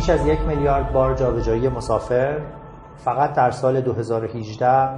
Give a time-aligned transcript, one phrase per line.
[0.00, 2.38] بیش از یک میلیارد بار جابجایی مسافر.
[2.96, 4.88] فقط در سال 2018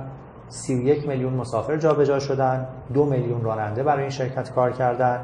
[0.48, 2.66] 31 میلیون مسافر جابجا شدن.
[2.94, 5.20] دو میلیون راننده برای این شرکت کار کردن.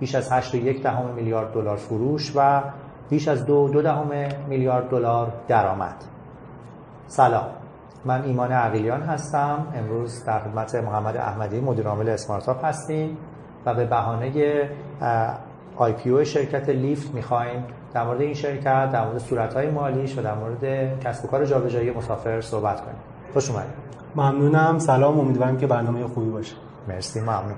[0.00, 2.62] بیش از 8.1 دهم میلیارد دلار فروش و
[3.10, 4.10] بیش از دو دو دهم
[4.48, 6.04] میلیارد دلار درآمد.
[7.06, 7.46] سلام.
[8.04, 9.66] من ایمان عقیلیان هستم.
[9.74, 13.16] امروز در خدمت محمد احمدی مدیر عامل اسمارتاپ هستیم
[13.66, 14.68] و به بهانه
[15.96, 21.00] IPO شرکت Lyft می‌خوایم در مورد این شرکت در مورد صورتهای مالیش و در مورد
[21.00, 22.96] کسب و کار جابجایی مسافر صحبت کنیم.
[23.32, 23.74] خوش اومدید.
[24.16, 24.78] ممنونم.
[24.78, 25.20] سلام.
[25.20, 26.56] امیدوارم که برنامه خوبی باشه.
[26.88, 27.20] مرسی.
[27.20, 27.54] ممنون.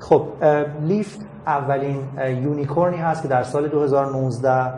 [0.00, 0.26] خب
[0.82, 4.72] Lyft اولین unicorn ی هست که در سال 2019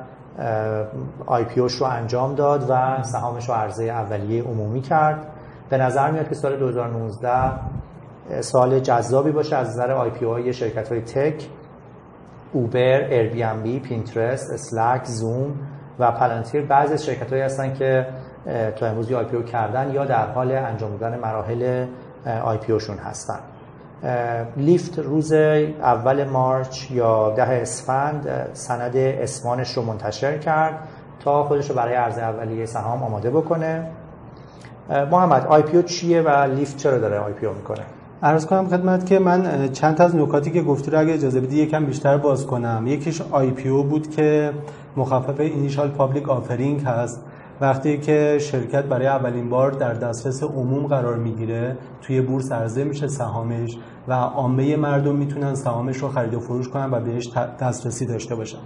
[1.27, 5.27] IPO رو انجام داد و سهامش رو عرضه اولیه عمومی کرد.
[5.69, 7.31] به نظر میاد که سال 2019
[8.41, 11.49] سال جذابی باشه از نظر IPO های شرکت های tech.
[12.53, 13.29] Uber،
[13.63, 15.55] Airbnb، Pinterest، Slack، Zoom
[15.99, 18.07] و Palantir بعضی از شرکت هایی هستن که
[18.77, 21.87] تا امروز IPO کردن یا در حال انجام دادن مراحل
[22.45, 22.73] IPO
[23.05, 23.39] هستن.
[24.57, 30.75] Lyft روز اول مارچ یا ده اسفند سند اسمانش رو منتشر کرد
[31.25, 33.87] تا خودش رو برای عرضه اولیه سهام آماده بکنه.
[35.11, 37.83] محمد IPO چیه و Lyft چرا داره IPO می‌کنه؟
[38.25, 41.85] عرض کنم خدمت که من چند از نکاتی که گفتی رو اگه اجازه بدی یکم
[41.85, 42.85] بیشتر باز کنم.
[42.87, 44.53] یکیش IPO بود که
[44.97, 47.25] مخفف initial public offering هست.
[47.61, 53.09] وقتی که شرکت برای اولین بار در دسترس عموم قرار می‌گیره توی بورس عرضه میشه
[53.09, 53.79] سهامش
[54.09, 58.59] و عامه مردم می‌تونن سهامش رو خرید و فروش کنن و بهش دسترسی داشته باشن.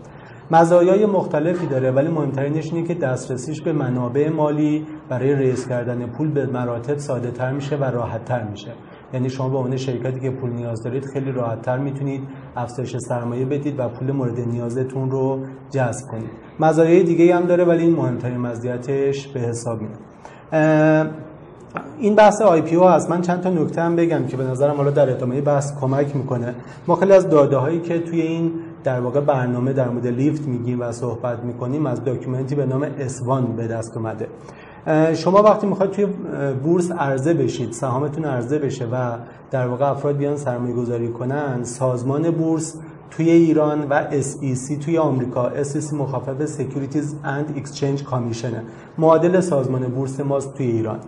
[0.50, 6.30] مزایای مختلفی داره ولی مهمترینش اینه که دسترسیش به منابع مالی برای raise کردن پول
[6.30, 8.70] به مراتب ساده تر میشه و راحت تر میشه.
[9.16, 12.20] یعنی شما به عنوان شرکتی که پول نیاز دارید خیلی راحتتر می‌تونید
[12.56, 15.40] افزایش سرمایه بدید و پول مورد نیازتون رو
[15.70, 16.30] جذب کنید.
[16.60, 21.10] مزایای دیگه هم داره ولی این مهمترین مزیتش به حساب میاد.
[21.98, 23.10] این بحث IPO هست.
[23.10, 26.54] من چند تا نکته هم بگم که به نظرم حالا در ادامه بحث کمک می‌کنه.
[26.86, 28.52] ما خیلی از داده هایی که توی این
[28.84, 32.86] در واقع برنامه در مورد Lyft میگیم و صحبت می‌کنیم از document ی به نام
[32.98, 34.28] S-1 به دست اومده.
[35.14, 36.06] شما وقتی می‌خواید توی
[36.64, 39.16] بورس عرضه بشید سهامتون عرضه بشه و
[39.50, 42.74] در واقع افراد بیان سرمایه گذاری کنن سازمان بورس
[43.10, 48.54] توی ایران و SEC توی آمریکا SEC مخفف Securities and Exchange Commission
[48.98, 50.98] معادل سازمان بورس ماست توی ایران.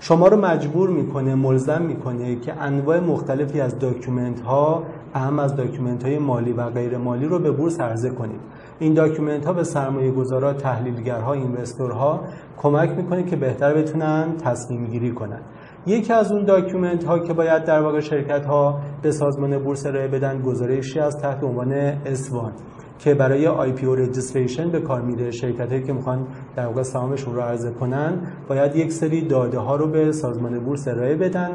[0.00, 4.82] شما رو مجبور می‌کنه ملزم می‌کنه که انواع مختلفی از document ها
[5.14, 8.40] اعم از document های مالی و غیر مالی رو به بورس عرضه کنید.
[8.80, 12.20] این document ها به سرمایه گذارا تحلیلگرها investor ها
[12.56, 15.40] کمک می‌کنه که بهتر بتونن تصمیم گیری کنن.
[15.86, 20.08] یکی از اون document ها که باید در واقع شرکت ها به سازمان بورس ارائه
[20.08, 21.72] بدن گزارشیه تحت عنوان
[22.06, 22.52] S-1
[22.98, 25.30] که برای IPO registration به کار میره.
[25.30, 29.76] شرکت هایی که می‌خوان در واقع سهامشون رو عرضه کنن باید یک سری داده ها
[29.76, 31.50] رو به سازمان بورس ارائه بدن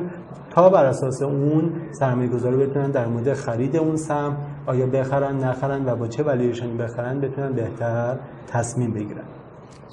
[0.50, 5.86] تا بر اساس اون سرمایه گذارا بتونن در مورد خرید اون سهم آیا بخرن نخرن
[5.86, 8.16] و با چه ولیوشنی بخرن بتونن بهتر
[8.48, 9.24] تصمیم بگیرن.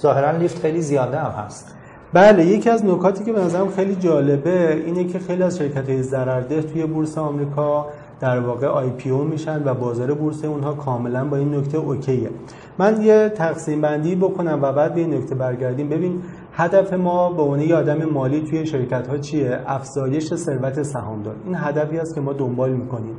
[0.00, 1.74] ظاهرا لیفت خیلی زیاده هم هست.
[2.12, 6.02] بله یکی از نکاتی که به نظرم خیلی جالبه اینه که خیلی از شرکت های
[6.02, 7.86] ضررده توی بورس آمریکا
[8.20, 12.30] در واقع آی پی او میشن و بازار بورس اونها کاملا با این نکته اوکیه.
[12.78, 15.88] من یه تقسیم بندی بکنم و بعد به این نکته برگردیم.
[15.88, 21.34] ببین هدف ما به عنوان یه آدم مالی توی شرکت ها چیه؟ افزایش ثروت سهامدار.
[21.44, 23.16] این هدفی است که ما دنبال می‌کنیم.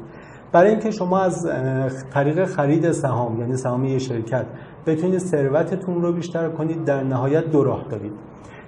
[0.53, 1.47] برای اینکه شما از
[2.13, 4.45] طریق خرید سهام یعنی سهام یه شرکت
[4.85, 8.11] بتونید ثروتتون رو بیشتر کنید در نهایت دو راه دارید.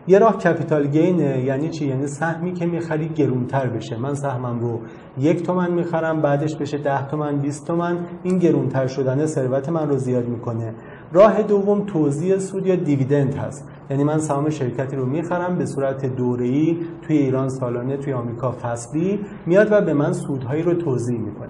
[0.07, 3.97] یه راه کپیتال گینه یعنی چی؟ یعنی سهمی که می‌خری گرونتر بشه.
[3.97, 4.79] من سهمم رو
[5.17, 7.97] یک تومن می‌خرم بعدش بشه ده تومن 20 تومن.
[8.23, 10.73] این گرونتر شدن ثروت من رو زیاد می‌کنه.
[11.13, 13.67] راه دوم توزیع سود یا دیویدند هست.
[13.89, 19.19] یعنی من سهام شرکتی رو می‌خرم به صورت دوره‌ای توی ایران سالانه توی آمریکا فصلی
[19.45, 21.49] میاد و به من سودهایی رو توزیع می‌کنه.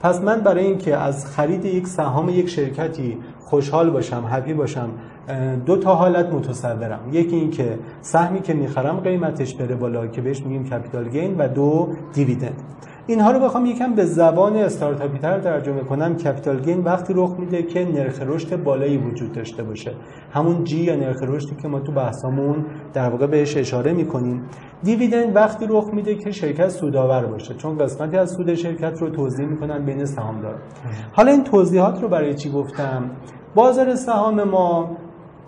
[0.00, 4.88] پس من برای اینکه از خرید یک سهام یک شرکتی خوشحال باشم happy باشم
[5.66, 7.00] دو تا حالت متصورم.
[7.12, 11.88] یکی اینکه سهمی که می‌خرم قیمتش بره بالا که بهش میگیم capital gain و دو
[12.12, 12.62] dividend.
[13.06, 16.16] اینها رو بخوام یکم به زبان استارتاپی تر ترجمه کنم.
[16.16, 19.92] capital gain وقتی رخ میده که نرخ رشد بالایی وجود داشته باشه.
[20.30, 24.42] همون G یا نرخ رشدی که ما تو بحثامون در واقع بهش اشاره می‌کنیم.
[24.82, 27.54] دیویدند وقتی رخ میده که شرکت سودآور باشه.
[27.54, 30.54] چون قسمتی از سود شرکت رو توضیح می‌کنن بین سهامدار.
[31.12, 33.10] حالا این توضیحات رو برای چی گفتم؟
[33.54, 34.96] بازار سهام ما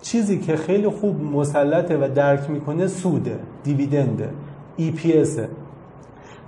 [0.02, 4.30] چیزی که خیلی خوب مسلطه و درک می‌کنه سوده دیویدنده
[4.78, 5.40] EPS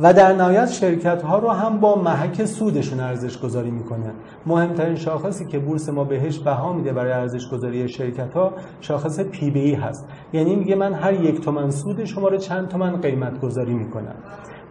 [0.00, 4.12] و در نهایت شرکت ها رو هم با محک سودشون ارزش گذاری می‌کنه.
[4.47, 9.50] مهمترین شاخصی که بورس ما بهش بها میده برای ارزش گذاری شرکت ها شاخص پی
[9.50, 10.09] بی ای هست.
[10.33, 14.15] یعنی میگه من هر یک تومن سود شما رو چند تومن قیمت گذاری می‌کنم.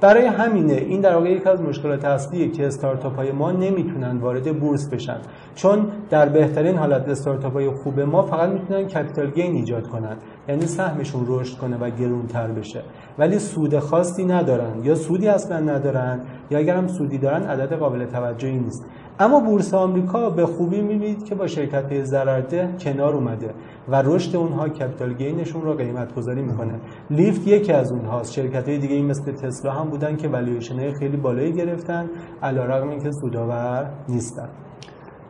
[0.02, 4.60] برای همینه این در واقع یکی از مشکلات اصلیه که استارتاپ های ما نمی‌تونن وارد
[4.60, 5.18] بورس بشن.
[5.56, 10.18] چون در بهترین حالت استارتاپ های خوب ما فقط می‌تونن capital gain ایجاد کنن.
[10.50, 12.82] یعنی سهمشون رشد کنه و گرونتر بشه.
[13.20, 16.22] ولی سود خاصی ندارن یا سودی اصلا ندارن
[16.52, 18.86] یا اگر هم سودی دارن عدد قابل توجهی نیست.
[19.20, 23.54] اما بورس آمریکا به خوبی می‌بینید که با شرکت ضررده کنار اومده
[23.88, 26.74] و رشد اونها capital gain شون رو قیمت گذاری می‌کنه.
[27.10, 28.34] Lyft یکی از اونهاست.
[28.34, 32.10] شرکت های دیگه ای مثل تسلا هم بودن که والویشن خیلی بالایی گرفتن
[32.44, 34.50] علیرغم اینکه سودآور نیستن.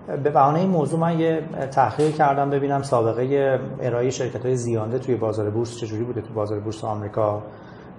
[0.08, 1.42] به بهانه این موضوع من یه
[1.72, 6.60] تحقیق کردم ببینم سابقه ارائه شرکت های زیانده توی بازار بورس چجوری بوده تو بازار
[6.60, 7.44] بورس آمریکا.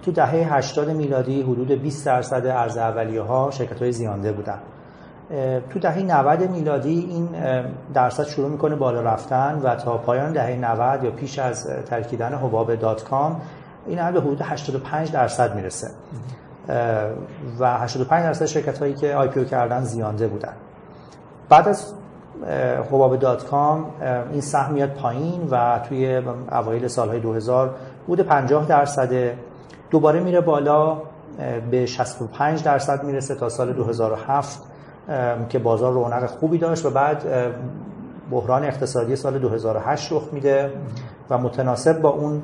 [0.01, 4.59] تو دهه 80 میلادی حدود 20 درصد عرضه اولیه ها شرکت های زیانده بودن.
[5.69, 7.29] تو دهه 90 میلادی این
[7.93, 12.75] درصد شروع می‌کنه بالا رفتن و تا پایان دهه 90 یا پیش از ترکیدن حباب
[12.75, 13.41] dot-com
[13.87, 15.87] این به حدود 85 درصد می‌رسه.
[17.59, 20.53] و 85 درصد شرکت هایی که IPO کردن زیانده بودن.
[21.49, 21.93] بعد از
[22.91, 23.85] حباب dot-com
[24.31, 26.21] این سهم پایین و توی
[26.51, 27.75] اوایل سالهای 2000
[28.07, 29.33] بود 50 درصد
[29.89, 30.97] دوباره میره بالا
[31.71, 34.68] به 65 درصد می‌رسه تا سال 2007
[35.49, 37.23] که بازار رونق خوبی داشت و بعد
[38.31, 40.71] بحران اقتصادی سال 2008 رخ میده
[41.29, 42.43] و متناسب با اون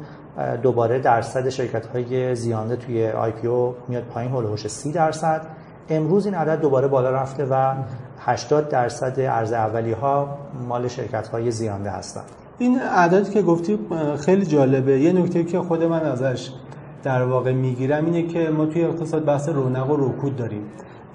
[0.64, 5.42] دوباره درصد شرکت های زیانده توی آی پی او میاد پایین هولوش 30 درصد.
[5.90, 7.74] امروز این عدد دوباره بالا رفته و
[8.20, 12.26] 80 درصد ارز اولی ها مال شرکت های زیانده هستند.
[12.58, 13.80] این عددی که گفتی
[14.26, 15.00] خیلی جالبه.
[15.00, 16.52] یه نکته که خود من ازش
[17.04, 20.64] در واقع می‌گیرم اینه که ما توی اقتصاد بحث رونق و رکود داریم.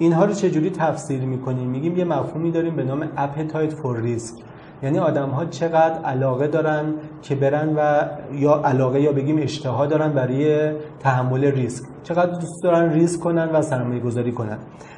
[0.01, 4.43] اینها رو چجوری تفسیر می‌کنیم؟ میگیم یه مفهومی داریم به نام appetite for risk.
[4.83, 10.13] یعنی آدم ها چقدر علاقه دارن که برن و یا علاقه یا بگیم اشتها دارن
[10.13, 14.57] برای تحمل ریسک چقدر دوست دارن ریسک کنن و سرمایه گذاری کنن.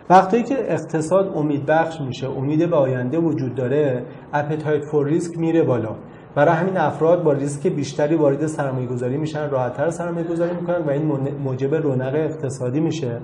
[0.09, 5.63] وقتی که اقتصاد امید بخش میشه امید به آینده وجود داره appetite for risk میره
[5.63, 5.95] بالا.
[6.35, 10.89] برای همین افراد با ریسک بیشتری وارد سرمایه گذاری میشن راحتتر سرمایه گذاری می‌کنن و
[10.89, 11.05] این
[11.43, 13.17] موجب رونق اقتصادی میشه.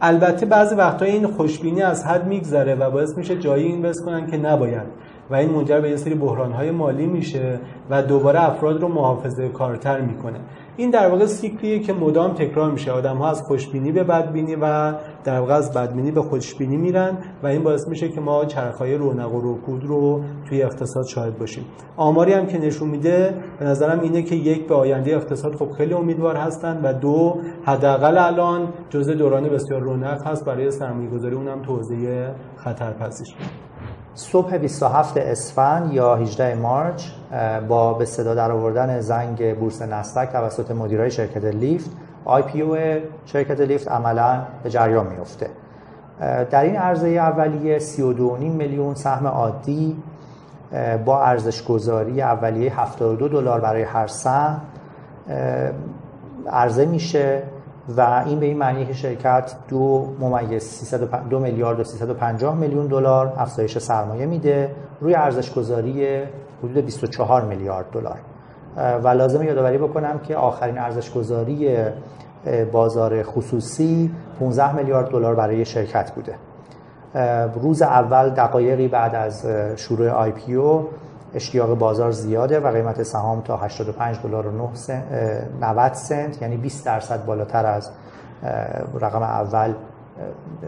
[0.00, 4.36] البته بعضی وقتا این خوشبینی از حد میگذره و باعث میشه جایی اینوست کنن که
[4.36, 4.86] نباید.
[5.30, 7.58] و این منجر به یه سری بحرانهای مالی میشه
[7.90, 10.38] و دوباره افراد رو محافظه کارتر می‌کنه.
[10.76, 12.90] این در واقع سیکلیه که مدام تکرار میشه.
[12.90, 14.94] آدم ها از خوشبینی به بدبینی و
[15.24, 19.34] در واقع از بدبینی به خوشبینی میرن و این باعث میشه که ما چرخهای رونق
[19.34, 21.64] و رکود رو توی اقتصاد شاهد باشیم.
[21.96, 25.94] آماری هم که نشون میده به نظرم اینه که یک به آینده اقتصاد خب خیلی
[25.94, 30.44] امیدوار هستن و دو حداقل الان جزء دوران بسیار رونق هست.
[30.44, 32.26] برای سرمایه‌گذاری اونم توزیع
[32.56, 33.34] خطرپذیر.
[34.14, 37.04] صبح 27 اسفند یا 18 مارچ
[37.68, 41.90] با به صدا در آوردن زنگ بورس نسدک توسط مدیرای شرکت لیفت
[42.24, 42.64] آی پی
[43.26, 45.46] شرکت لیفت عملا به جریان میفته
[46.50, 47.94] در این عرضه اولیه 32.5
[48.40, 49.96] میلیون سهم عادی
[51.04, 54.60] با ارزش گذاری اولیه 72 دلار برای هر سهم
[56.52, 57.42] عرضه میشه.
[57.88, 60.94] و این به این معنی که شرکت دو ممیز
[61.30, 66.22] میلیارد و 350 میلیون دلار افزایش سرمایه میده روی ارزش گذاری
[66.62, 68.18] حدود 24 میلیارد دلار.
[68.76, 71.76] و لازم یادآوری بکنم که آخرین ارزش گذاری
[72.72, 74.10] بازار خصوصی
[74.40, 76.34] 15 میلیارد دلار برای شرکت بوده.
[77.54, 80.88] روز اول دقایقی بعد از شروع آی پی او
[81.34, 84.70] اشتیاق بازار زیاده و قیمت سهام تا 85 دلار و
[85.60, 87.90] 90 سنت یعنی 20 درصد بالاتر از
[89.00, 89.74] رقم اول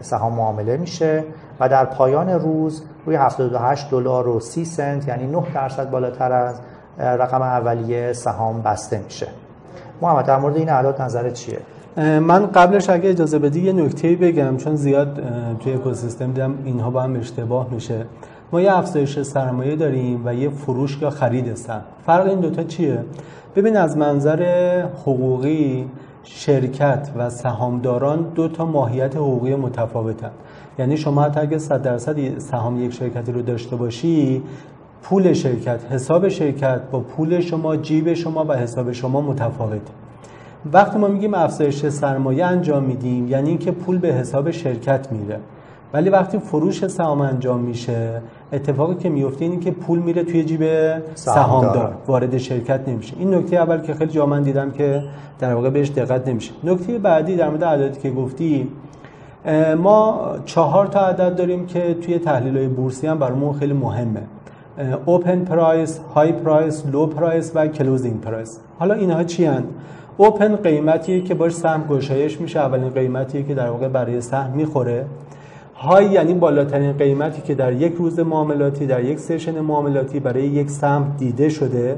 [0.01, 1.23] سهام معامله میشه
[1.59, 6.61] و در پایان روز روی 78 دلار و 30 سنت یعنی 9 درصد بالاتر از
[6.99, 9.27] رقم اولیه سهام بسته میشه.
[10.01, 11.59] محمد در مورد این اعداد نظرت چیه؟
[12.19, 15.21] من قبلش اگه اجازه بدی یه نکته بگم چون زیاد
[15.59, 18.05] توی اکوسیستم دیدم اینها با هم اشتباه میشه.
[18.51, 21.81] ما یه افزایش سرمایه داریم و یه فروش یا خرید سهم.
[22.05, 22.99] فرق این دوتا چیه؟
[23.55, 25.85] ببین از منظر حقوقی
[26.23, 30.31] شرکت و سهامداران دو تا ماهیت حقوقی متفاوتن.
[30.79, 34.43] یعنی شما حتی اگه 100 درصد سهام یک شرکتی رو داشته باشی
[35.03, 39.91] پول شرکت حساب شرکت با پول شما جیب شما و حساب شما متفاوته.
[40.73, 45.39] وقتی ما میگیم افزایش سرمایه انجام میدیم یعنی اینکه پول به حساب شرکت میره.
[45.93, 48.21] ولی وقتی فروش سهام انجام میشه
[48.53, 50.63] اتفاقی که میفته اینه که پول میره توی جیب
[51.15, 51.95] سهامدار.
[52.07, 53.13] وارد شرکت نمیشه.
[53.19, 55.03] این نکته اول که خیلی جا من دیدم که
[55.39, 56.51] در واقع بهش دقت نمیشه.
[56.63, 58.67] نکته بعدی در مورد عددی که گفتی
[59.77, 64.21] ما چهار تا عدد داریم که توی تحلیل های بورسی هم برامون خیلی مهمه.
[65.05, 69.63] open price، high price، low price و closing price حالا اینها چی هستن؟
[70.17, 72.59] open قیمتیه که باش سهم گشایش میشه.
[72.59, 75.05] اولین قیمتیه که در واقع برای سهم می‌خوره.
[75.77, 80.69] high یعنی بالاترین قیمتی که در یک روز معاملاتی در یک session معاملاتی برای یک
[80.69, 81.95] سهم دیده شده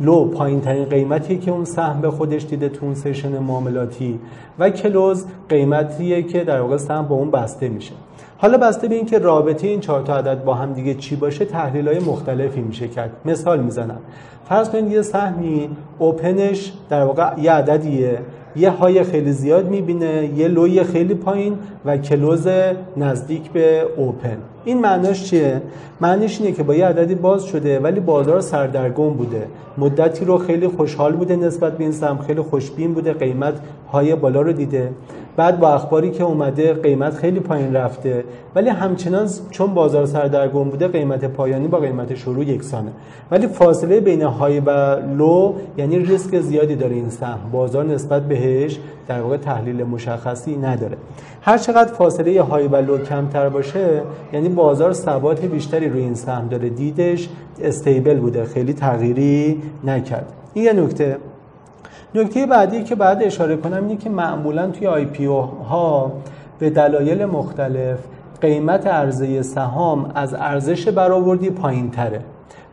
[0.00, 4.18] low پایین ترین قیمتی که اون سهم به خودش دیده تو اون session معاملاتی
[4.58, 7.92] و close قیمتیه که در واقع سهم با اون بسته میشه.
[8.38, 11.88] حالا بسته به اینکه رابطه این چهار تا عدد با هم دیگه چی باشه تحلیل
[11.88, 13.10] های مختلفی میشه کرد.
[13.24, 14.00] مثال می‌زنم.
[14.48, 18.18] فرض کنید یه سهمی اوپنش در واقع یه عددیه.
[18.58, 22.48] یه های خیلی زیاد می‌بینه یه لوی خیلی پایین و کلوز
[22.96, 24.36] نزدیک به اوپن.
[24.68, 25.62] این معناش چیه؟
[26.00, 29.46] معنیش اینه که با یه عددی باز شده ولی بازار سردرگم بوده.
[29.78, 33.54] مدتی رو خیلی خوشحال بوده نسبت به این سهم خیلی خوشبین بوده قیمت
[33.92, 34.90] های بالا رو دیده.
[35.36, 38.24] بعد با اخباری که اومده قیمت خیلی پایین رفته.
[38.54, 42.90] ولی همچنان چون بازار سردرگم بوده قیمت پایانی با قیمت شروع یکسانه.
[43.30, 44.70] ولی فاصله بین های و
[45.16, 47.50] لو یعنی ریسک زیادی داره این سهم.
[47.52, 50.96] بازار نسبت بهش در واقع تحلیل مشخصی نداره.
[51.42, 54.02] هر چقدر فاصله های و لو کمتر باشه
[54.32, 56.68] یعنی بازار ثبات بیشتری روی این سهم داره.
[56.68, 57.28] دیدش
[57.62, 60.32] استیبل بوده خیلی تغییری نکرد.
[60.54, 61.16] این یه نکته.
[62.14, 66.12] نکته بعدی که باید اشاره کنم اینه که معمولا توی IPO ها
[66.58, 67.98] به دلایل مختلف
[68.40, 72.20] قیمت عرضه سهام از ارزش برآوردی پایین تره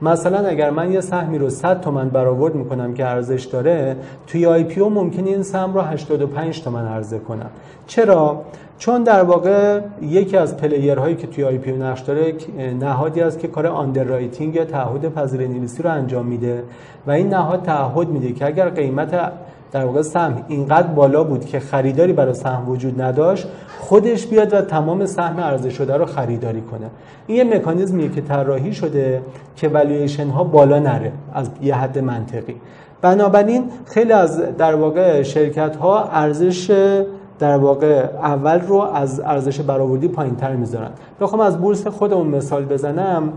[0.02, 3.96] مثلا اگر من یه سهمی رو 100 تومن برآورد می‌کنم که ارزش داره
[4.28, 7.50] توی IPO ممکنه این سهم رو 85 تومن عرضه کنم.
[7.88, 8.42] چرا؟
[8.78, 12.34] چون در واقع یکی از player هایی که توی IPO نقش داره
[12.80, 16.64] نهادی است که کار underwriting یا تعهد پذیرایی نویسی رو انجام میده
[17.08, 19.32] و این نهاد تعهد میده که اگر قیمت
[19.72, 23.48] در واقع سهم اینقدر بالا بود که خریداری برای سهم وجود نداشت
[23.80, 26.90] خودش بیاد و تمام سهم عرضه شده رو خریداری کنه.
[27.28, 29.22] این یه مکانیزمیه که طراحی شده
[29.56, 32.56] که والویشن ها بالا نره از یه حد منطقی.
[33.02, 36.96] بنابراین خیلی از در واقع شرکت ها ارزش
[37.40, 40.90] در واقع اول رو از ارزش برآوردی پایینتر می‌ذارن.
[41.22, 43.34] بخوام از بورس خودمون مثال بزنم.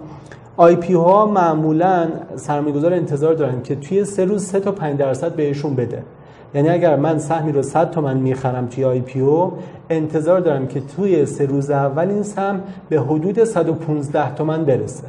[0.57, 5.75] IPO ها معمولا سرمایه‌گذار انتظار دارن که توی سه روز سه تا 5 درصد بهشون
[5.75, 6.03] بده.
[6.55, 9.53] یعنی اگر من سهمی رو 100 تومن می‌خرم توی IPO
[9.91, 15.05] انتظار دارم که توی سه روز اول این سهم به حدود 115 تومن برسه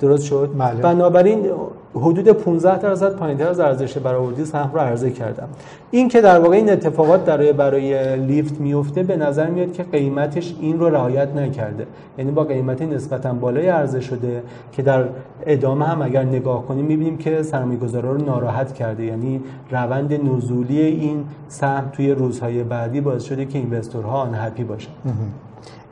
[0.00, 0.80] درست شد بله.
[0.80, 1.50] بنابراین
[1.94, 5.48] حدود 15 درصد پایینتر از ارزش برآوردی سهم رو عرضه کردم.
[5.90, 10.54] این که در واقع این اتفاقات برای برای لیفت میفته به نظر میاد که قیمتش
[10.60, 11.86] این رو رعایت نکرده.
[12.18, 14.42] یعنی با قیمت نسبتا بالای عرضه شده
[14.72, 15.04] که در
[15.46, 19.04] ادامه هم اگر نگاه کنیم می‌بینیم که سرمایه‌گذارا رو ناراحت کرده.
[19.04, 24.90] یعنی روند نزولی این سهم توی روزهای بعدی باعث شده که اینوستورها آن هپی باشن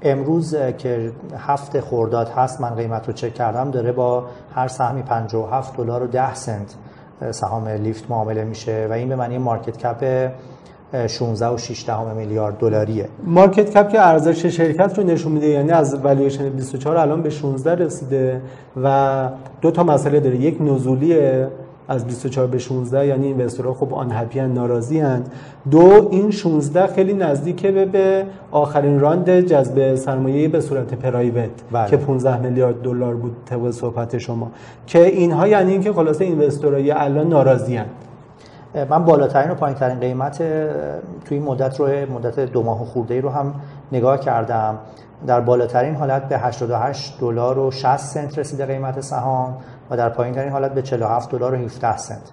[0.03, 4.25] امروز که هفت خورداد هست من قیمت رو چک کردم داره با
[4.55, 6.75] هر سهمی 57 دلار و 10 سنت
[7.31, 10.31] سهام لیفت معامله میشه و این به معنی مارکت کپ
[11.07, 13.09] 16 و 6 دهم میلیارد دلاریه.
[13.25, 17.75] market cap که ارزش شرکت رو نشون میده یعنی از والویشن 24 الان به 16
[17.75, 18.43] رسیده
[18.83, 19.29] و
[19.61, 20.37] دو تا مسئله داره.
[20.37, 21.49] یک نزولیه
[21.89, 25.33] از 24 به 16 یعنی investor ها خب unhappy ناراضی هند
[25.71, 31.91] دو این 16 خیلی نزدیکه به, به آخرین round جذب سرمایه به صورت private بله.
[31.91, 34.51] که 15 میلیارد دلار بود طبق صحبت شما.
[34.87, 37.91] که اینها یعنی اینکه خلاصه investor های الان ناراضی هند
[38.91, 40.39] من بالاترین و پایینترین قیمت
[41.25, 43.55] توی این مدت رو مدت دو ماه خورده ای رو هم
[43.93, 44.79] نگاه کردم.
[45.27, 49.57] در بالاترین حالت به 88 دلار و 60 سنت رسیده قیمت سهام.
[49.91, 52.31] و در پایین ترین حالت به 47 دلار و 17 سنت.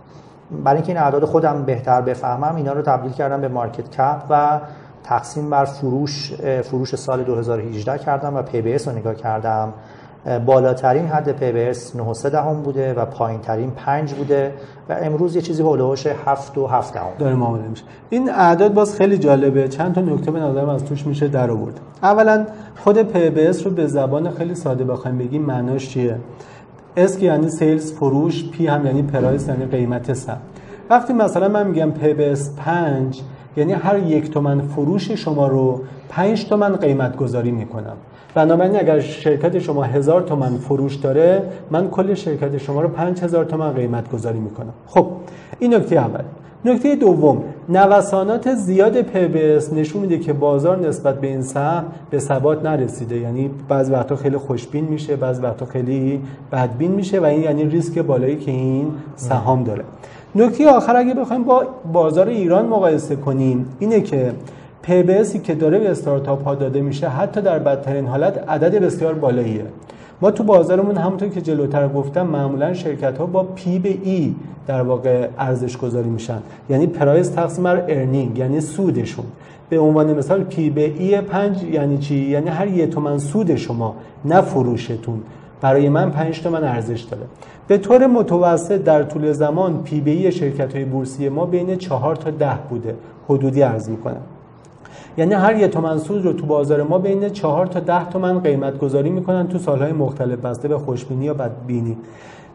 [0.63, 4.59] برای اینکه این اعداد خودم بهتر بفهمم اینا رو تبدیل کردم به market cap و
[5.03, 6.33] تقسیم بر فروش
[6.63, 9.73] فروش سال 2018 کردم و P/S رو نگاه کردم.
[10.45, 14.53] بالاترین حد P/S 9.3 دهم بوده و پایین ترین 5 بوده
[14.89, 17.83] و امروز یه چیزی حول و حوش 7 و 7 دهم داره معامله میشه.
[18.09, 19.67] این اعداد باز خیلی جالبه.
[19.67, 22.45] چند تا نکته به نظرم از توش میشه در آورد اولا
[22.75, 26.17] خود P/S رو به زبان خیلی ساده بخوایم بگیم معناش چیه؟
[26.97, 30.37] S یعنی sales فروش P هم یعنی price یعنی قیمت سهم
[30.89, 33.21] وقتی مثلا من میگم P/S 5
[33.57, 37.95] یعنی هر یک تومن فروش شما رو 5 تومن قیمت گذاری می‌کنم.
[38.33, 43.73] بنابراین اگر شرکت شما هزار تومن فروش داره من کل شرکت شما رو 5000 تومن
[43.73, 44.73] قیمت گذاری می‌کنم.
[44.87, 45.07] خب
[45.59, 46.23] این نکته اول.
[46.65, 52.65] نکته دوم نوسانات زیاد پبس نشون میده که بازار نسبت به این سهم به ثبات
[52.65, 53.17] نرسیده.
[53.17, 57.99] یعنی بعض وقتا خیلی خوشبین میشه بعض وقتا خیلی بدبین میشه و این یعنی ریسک
[57.99, 59.83] بالایی که این سهام داره.
[60.35, 64.31] نکته آخر اگه بخوایم با بازار ایران مقایسه کنیم اینه که
[64.83, 69.65] PBSی که داره به استارتاپ ها داده میشه حتی در بدترین حالت عدد بسیار بالاییه.
[70.21, 74.35] ما تو بازارمون همونطور که جلوتر گفتم معمولا شرکت ها با P/E
[74.67, 76.39] در واقع ارزش گذاری میشن.
[76.69, 79.25] یعنی price تقسیم بر earning یعنی سودشون.
[79.69, 83.95] به عنوان مثال P/E 5 یعنی چی؟ یعنی هر یه تومن سود شما
[84.25, 85.21] نه فروشتون.
[85.61, 87.23] برای من 5 تومن ارزش داره.
[87.67, 92.49] به طور متوسط در طول زمان P/E شرکت های بورسی ما بین 4 تا 10
[92.69, 92.95] بوده.
[93.29, 94.21] حدودی عرض می‌کنم.
[95.17, 98.79] یعنی هر یه تومن سود رو تو بازار ما بین 4 تا 10 تومن قیمت
[98.79, 101.97] گذاری می‌کنن تو سالهای مختلف بسته به خوشبینی یا بدبینی.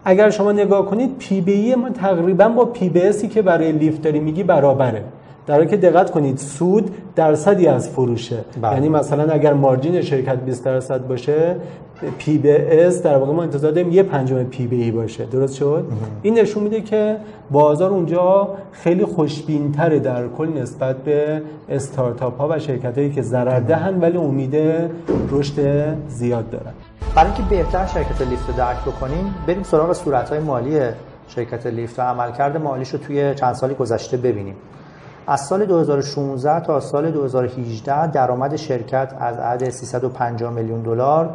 [0.05, 4.43] اگر شما نگاه کنید P/E ما تقریبا با P/S ی که برای لیفت داری میگی
[4.43, 5.05] برابره.
[5.47, 8.37] در حالی که دقت کنید سود درصدی از فروشه.
[8.63, 8.73] بله.
[8.73, 11.57] یعنی مثلا اگر margin شرکت 20 درصد باشه
[12.19, 15.25] P/S در واقع ما انتظار داریم یه پنجم P/E باشه.
[15.25, 15.85] درست شد؟
[16.23, 17.17] این نشون میده که
[17.51, 23.23] بازار اونجا خیلی خوشبین تره در کل نسبت به استارتاپ ها و شرکت هایی که
[23.23, 24.57] ضرر دهن ولی امید
[25.31, 26.73] رشد زیاد دارن.
[27.15, 30.81] برای اینکه بهتر شرکت لیفت رو درک بکنیم بریم سراغ صورت های مالی
[31.29, 34.55] شرکت لیفت و عملکرد مالیش رو توی چند سالی گذشته ببینیم.
[35.27, 41.35] از سال 2016 تا سال 2018 درآمد شرکت از عدد 350 میلیون دلار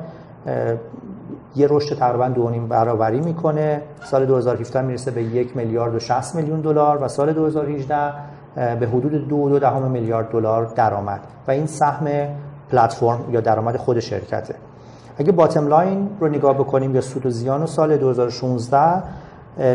[1.56, 3.82] یه رشد تقریبا دو نیم برابری می‌کنه.
[4.04, 8.14] سال 2017 می‌رسه به یک میلیارد و 60 میلیون دلار و سال 2018
[8.56, 11.20] به حدود دو دو دهم میلیارد دلار درآمد.
[11.48, 12.08] و این سهم
[12.72, 14.56] پلتفرم یا درآمد خود شرکته.
[15.18, 19.04] اگه باتم لاین رو نگاه بکنیم یا سود و زیان و سال 2016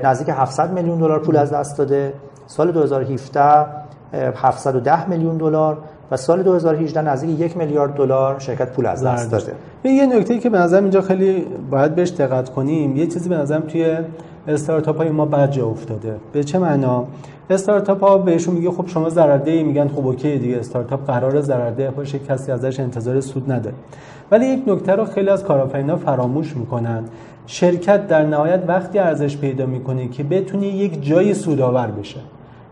[0.04, 2.12] نزدیک 700 میلیون دلار پول از دست داده.
[2.46, 3.66] سال 2017
[4.12, 5.78] 710 میلیون دلار.
[6.10, 9.52] و سال 2018 نزدیک یک میلیارد دلار شرکت پول از دست داده.
[9.84, 13.60] یه نکته که به نظر اینجا خیلی باید بهش دقت کنیم یه چیزی به نظرم
[13.60, 13.96] توی
[14.48, 16.16] استارتاپ های ما بد جا افتاده.
[16.32, 17.06] به چه معنا؟
[17.50, 22.18] استارتاپ ها بهشون میگه خب شما ضررده میگن خب اوکی دیگه استارتاپ قرار ضررده باشه
[22.18, 23.74] کسی ازش انتظار سود نداره
[24.30, 27.04] ولی یک نکته رو خیلی از کارآفرینا فراموش می‌کنن.
[27.46, 32.20] شرکت در نهایت وقتی ارزش پیدا می‌کنه که بتونه یک جای سودآور بشه.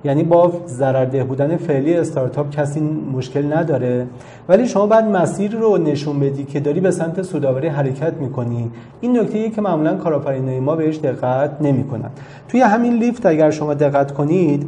[0.09, 2.81] یعنی با ضررده بودن فعلی استارتاپ کسی
[3.12, 4.07] مشکل نداره.
[4.49, 8.71] ولی شما بعد مسیر رو نشون بدی که داری به سمت سوداوری حرکت می‌کنی.
[9.01, 12.11] این نکته که معمولا کارآفرینای ما بهش دقت نمی‌کنن.
[12.49, 14.66] توی همین لیفت اگر شما دقت کنید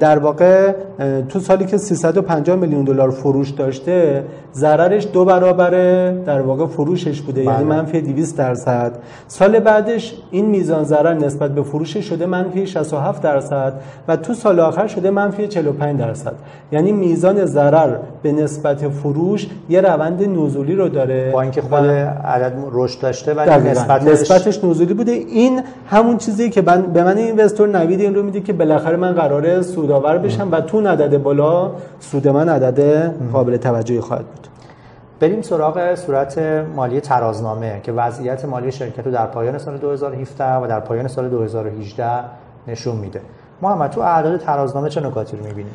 [0.00, 0.72] در واقع
[1.28, 5.70] تو سالی که 350 میلیون دلار فروش داشته ضررش دو برابر
[6.10, 7.44] در واقع فروشش بوده.
[7.44, 7.64] یعنی بله.
[7.64, 8.92] منفی 200 درصد.
[9.28, 13.72] سال بعدش این میزان ضرر نسبت به فروشش شده منفی 67 درصد
[14.08, 16.32] و تو سال آخر شده منفی 45 درصد.
[16.72, 21.84] یعنی میزان ضرر به نسبت فروش یه روند نزولی رو داره با اینکه خود
[22.24, 25.12] عدد رشد داشته ولی نسبتش نسبتش نزولی بوده.
[25.12, 29.14] این همون چیزی که من به من اینوستور نوید این رو میده که بالاخره من
[29.40, 34.46] قراره سودآور بشم و تو عدد بالا سود من عدد قابل توجهی خواهد بود.
[35.20, 36.38] بریم سراغ صورت
[36.76, 41.28] مالی ترازنامه که وضعیت مالی شرکت رو در پایان سال 2017 و در پایان سال
[41.28, 42.06] 2018
[42.68, 43.20] نشون میده.
[43.62, 45.72] محمد تو اعداد ترازنامه چه نکاتی رو می‌بینیم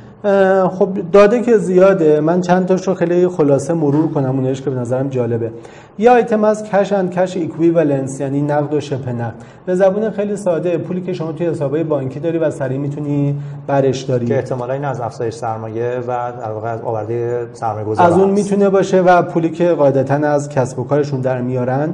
[0.68, 2.20] خب داده که زیاده.
[2.20, 5.52] من چند تاش رو خیلی خلاصه مرور کنم اونش که به نظرم جالبه.
[5.98, 9.34] یه آیتم از cash and cash equivalents یعنی نقد و شبه نقد.
[9.66, 13.36] به زبون خیلی ساده پولی که شما توی حسابای بانکی داری و سریع می‌تونی
[13.68, 14.26] برش داری.
[14.26, 18.30] که احتمالاً این از افزایش سرمایه و در واقع از آورده سرمایه گذار از اون
[18.30, 21.90] می‌تونه باشه و پولی که قاعدتا از کسب و کارشون در میارن.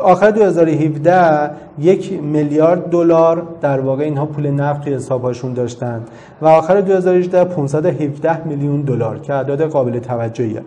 [0.00, 6.02] آخر 2017 یک میلیارد دلار در واقع اینها پول نقد توی حسابشون داشتن
[6.42, 10.62] و آخر 2018 517 میلیون دلار که اعداد قابل توجهیه.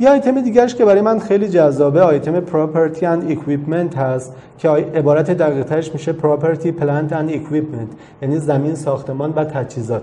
[0.00, 5.30] یه آیتم دیگرش که برای من خیلی جذابه آیتم property and equipment هست که عبارت
[5.30, 7.88] دقیقترش میشه property plant and equipment
[8.22, 10.02] یعنی زمین ساختمان و تجهیزات.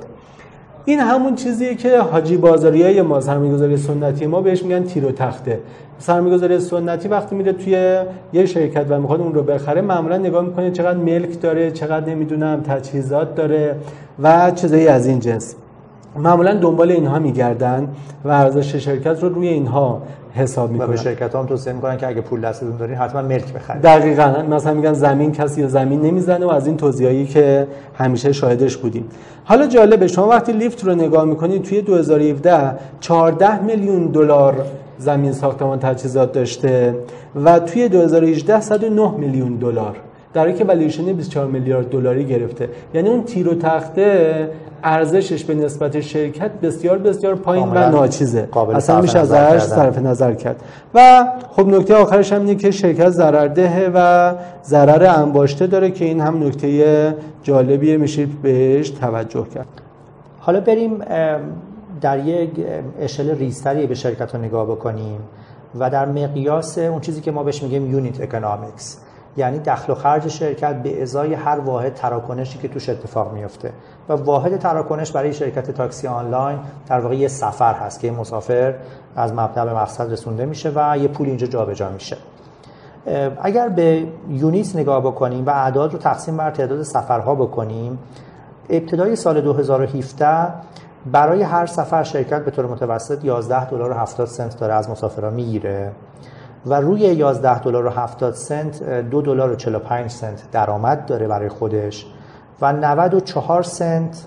[0.86, 5.12] این همون چیزیه که حاجی بازاری های ما سرمایه‌گذاری سنتی ما بهش میگن تیر و
[5.12, 5.60] تخته.
[6.00, 8.02] سرمایه‌گذاری سنتی وقتی میره توی
[8.34, 12.62] یه شرکت و می‌خواد اون رو بخره معمولا نگاه می‌کنه چقدر ملک داره چقدر نمی‌دونم
[12.62, 13.76] تجهیزات داره
[14.24, 15.56] و چیزایی از این جنس.
[16.15, 17.88] معمولا دنبال اینها میگردن
[18.26, 20.02] و ارزش شرکت رو روی اینها
[20.34, 23.54] حساب می‌کنن و به شرکت هم توصیه می‌کنن که اگه پول دستتون دارین حتما ملک
[23.54, 23.82] بخرید.
[23.82, 24.43] دقیقاً.
[24.50, 29.06] مثلا میگن زمین کسی زمین نمی‌زنه و از این توضیحایی که همیشه شاهدش بودیم.
[29.43, 34.65] حالا جالبه شما وقتی لیفت رو نگاه می‌کنید توی 2017 14 میلیون دلار
[34.98, 36.95] زمین ساختمان تجهیزات داشته
[37.45, 39.95] و توی 2018 109 میلیون دلار.
[40.34, 42.70] در حالی که والیوشن 24 میلیارد دلاری گرفته.
[42.94, 44.50] یعنی اون تیر و تخته
[44.84, 48.50] ارزشش به نسبت شرکت بسیار بسیار پایین و ناچیزه.
[48.76, 50.63] اصلا میشه ازش صرف نظر کرد.
[50.94, 56.22] و خب نکته آخرش هم اینه که شرکت ضررده و ضرر انباشته داره که این
[56.22, 59.68] هم نکته جالبیه میشه بهش توجه کرد.
[60.39, 60.98] حالا بریم
[62.02, 62.50] در یک
[63.02, 65.20] اشل ریزتری به شرکت رو نگاه بکنیم
[65.80, 68.98] و در مقیاس اون چیزی که ما بهش میگیم unit economics
[69.39, 73.73] یعنی دخل و خرج شرکت به ازای هر واحد تراکنشی که توش اتفاق میفته
[74.10, 78.75] و واحد تراکنش برای شرکت تاکسی آنلاین در واقع یه سفر هست که مسافر
[79.15, 82.17] از مبدا به مقصد رسونده میشه و یه پول اینجا جابجا میشه.
[83.41, 87.99] اگر به یونیت نگاه بکنیم و اعداد رو تقسیم بر تعداد سفرها بکنیم
[88.69, 90.47] ابتدای سال 2017
[91.12, 95.30] برای هر سفر شرکت به طور متوسط 11 دلار و 70 سنت داره از مسافرها
[95.30, 95.91] می‌گیره.
[96.65, 101.50] و روی 11 دلار و 70 سنت 2 دلار و 45 سنت درآمد داره برای
[101.50, 102.06] خودش
[102.62, 104.26] و 94 سنت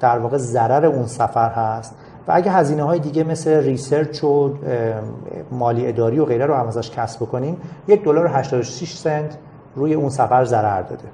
[0.00, 1.94] در واقع ضرر اون سفر هست.
[2.28, 4.54] و اگه هزینه های دیگه مثل research و
[5.50, 9.36] مالی اداری و غیره رو هم ازش کسر بکنیم یک دلار و 86 سنت
[9.76, 11.04] روی اون سفر ضرر داده.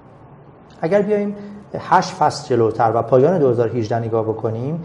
[0.81, 1.37] اگر بیایم
[1.79, 4.85] 8 فصل جلوتر و پایان 2018 نگاه بکنیم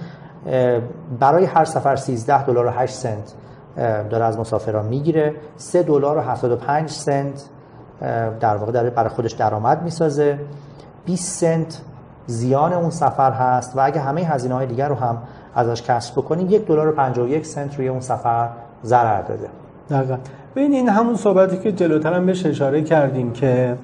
[1.20, 3.34] برای هر سفر 13 دلار و 8 سنت
[4.10, 5.34] داره از مسافران می‌گیره.
[5.58, 7.44] 3 دلار و 75 سنت
[8.40, 10.40] در واقع داره برای خودش درآمد می‌سازه.
[11.06, 11.82] 20 سنت
[12.26, 15.18] زیان اون سفر هست و اگه همه هزینه های دیگر رو هم
[15.56, 18.50] ازش کسب بکنیم یک دلار و 51 سنت روی اون سفر
[18.84, 19.48] ضرر داده.
[19.90, 20.18] دقیقا.
[20.56, 23.76] ببین این همون صحبتی که جلوتر هم بهش اشاره کردیم که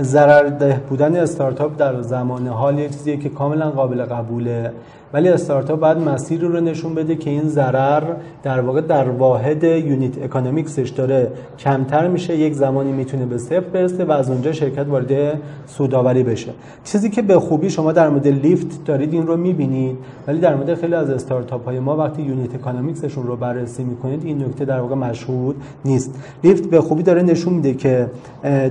[0.00, 4.72] ضررده بودن استارتاپ در زمان حال یه چیزیه که کاملا قابل قبوله.
[5.12, 8.02] ولی استارتاپ باید مسیر رو نشون بده که این ضرر
[8.42, 11.30] در واقع در واحد unit economics ش داره.
[11.58, 16.50] کمتر میشه یک زمانی می‌تونه به صفر برسه و از اونجا شرکت وارد سوداوری بشه.
[16.84, 20.74] چیزی که به خوبی شما در مورد لیفت دارید این رو می‌بینید ولی در مورد
[20.74, 24.80] خیلی از استارتاپ های ما وقتی unit economics شون رو بررسی می‌کنید این نکته در
[24.80, 26.14] واقع مشهود نیست.
[26.44, 28.10] لیفت به خوبی داره نشون میده که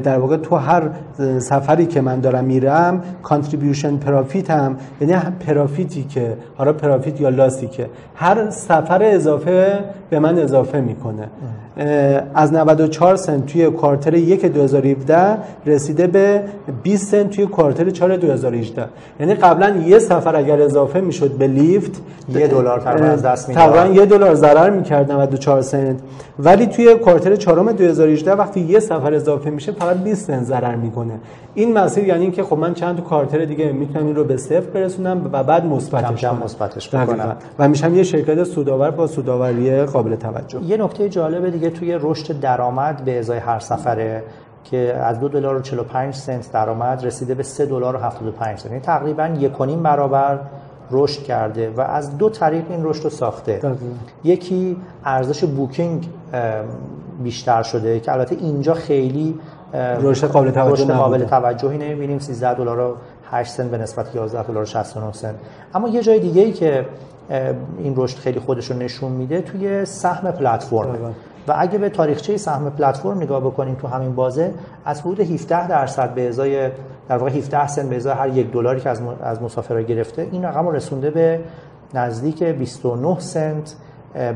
[0.03, 0.89] در واقع تو هر
[1.39, 5.13] سفری که من دارم میرم contribution profit م یعنی
[5.47, 6.26] profit ی که
[6.57, 11.27] حالا profit یا loss ی که هر سفر اضافه به من اضافه می‌کنه.
[12.35, 16.41] از 94 سنت توی کوارتر 1 2017 رسیده به
[16.83, 18.85] 20 سنت توی کوارتر 4 2018
[19.19, 22.01] یعنی قبلا یه سفر اگر اضافه می‌شد به لیفت
[22.33, 23.69] یه دلار تقریبا از دست می‌داد.
[23.69, 25.97] تقریبا یه دلار ضرر می‌کرد 94 سنت.
[26.39, 31.13] ولی توی کوارتر 4 2018 وقتی یه سفر اضافه میشه فقط 20 سنت ضرر می‌کنه.
[31.53, 34.59] این مسیر یعنی اینکه خب من چند تا کوارتر دیگه می‌تونم این رو به صفر
[34.59, 36.41] برسونم و بعد مثبتش کنم.
[36.43, 36.89] مثبتش
[37.59, 40.63] و میشم یه شرکت سودآور با سودآوری قابل توجه.
[40.63, 44.23] یه نکته جالب دیگه توی رشد درآمد به ازای هر سفره
[44.63, 48.71] که از دو دلار و 45 سنت درآمد رسیده به 3 دلار و 75 سنت.
[48.71, 49.51] یعنی تقریبا یک
[49.83, 50.39] برابر
[50.91, 53.61] رشد کرده و از دو طریق این رشد رو ساخته.
[54.23, 56.09] یکی ارزش بوکینگ
[57.23, 59.39] بیشتر شده که البته اینجا خیلی
[60.01, 62.19] رشد قابل توجه قابل توجهی نمی‌بینیم.
[62.19, 62.95] 13 دلار و
[63.31, 65.35] 8 سنت به نسبت 11 دلار و 69 سنت.
[65.75, 66.85] اما یه جای دیگه ای که
[67.77, 71.15] این رشد خیلی خودش رو نشون میده توی سهم پلتفرم.
[71.47, 74.53] و اگه به تاریخچه سهم پلتفرم نگاه بکنیم تو همین بازه
[74.85, 76.69] از حدود 17 درصد به ازای
[77.09, 80.45] در واقع 17 سنت به ازای هر یک دلاری که از از مسافرها گرفته این
[80.45, 81.39] رقم رو رسونده به
[81.93, 83.75] نزدیک 29 سنت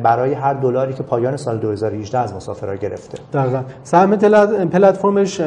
[0.03, 3.17] برای هر دلاری که پایان سال 2018 از مسافرها گرفته.
[3.33, 3.63] دقیقاً.
[3.83, 4.15] سهم
[4.65, 5.41] پلتفرمش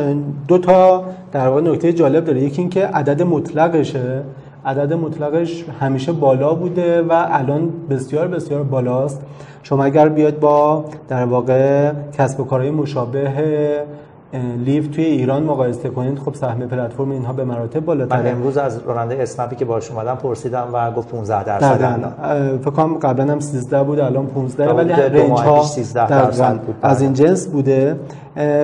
[0.48, 2.40] دو تا در واقع نکته جالب داره.
[2.40, 4.22] یکی اینکه عدد مطلقشه.
[4.66, 9.22] عدد مطلقش همیشه بالا بوده و الان بسیار بسیار بالاست.
[9.62, 13.32] شما اگر بیاد با در واقع کسب و کارهای مشابه
[14.64, 18.22] لیف توی ایران مقایسه کنید خب سهم پلتفرم اینها به مراتب بالاتره.
[18.22, 22.12] من امروز از راننده اسنپی که باش اومدم پرسیدم و گفت 15 درصد
[22.60, 26.74] فکر کنم قبلا هم 13 بود الان 15 ولی رنج ها 13 درصد بود.
[26.82, 27.96] از این جنس بوده.